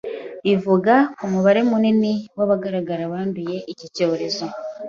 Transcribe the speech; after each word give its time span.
ivuga 0.53 0.93
ku 1.13 1.21
umubare 1.27 1.61
munini 1.69 2.13
w’abagaragara 2.37 3.03
banduye 3.13 3.57
iki 3.71 3.87
cyorezo 3.95 4.45